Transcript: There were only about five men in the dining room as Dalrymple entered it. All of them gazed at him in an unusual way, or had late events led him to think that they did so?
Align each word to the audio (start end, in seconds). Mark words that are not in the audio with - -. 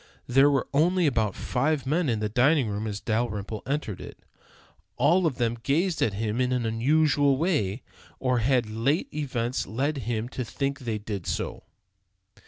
There 0.25 0.49
were 0.49 0.67
only 0.73 1.05
about 1.05 1.35
five 1.35 1.85
men 1.85 2.09
in 2.09 2.21
the 2.21 2.27
dining 2.27 2.67
room 2.69 2.87
as 2.87 2.99
Dalrymple 2.99 3.61
entered 3.67 4.01
it. 4.01 4.17
All 4.97 5.27
of 5.27 5.37
them 5.37 5.59
gazed 5.61 6.01
at 6.01 6.13
him 6.15 6.41
in 6.41 6.51
an 6.51 6.65
unusual 6.65 7.37
way, 7.37 7.83
or 8.19 8.39
had 8.39 8.67
late 8.67 9.13
events 9.13 9.67
led 9.67 9.97
him 10.09 10.27
to 10.29 10.43
think 10.43 10.79
that 10.79 10.85
they 10.85 10.97
did 10.97 11.27
so? 11.27 11.65